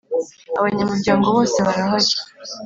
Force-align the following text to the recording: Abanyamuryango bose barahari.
Abanyamuryango 0.59 1.25
bose 1.37 1.57
barahari. 1.67 2.13